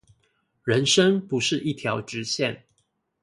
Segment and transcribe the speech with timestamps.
[0.63, 2.61] 人生不是一條直線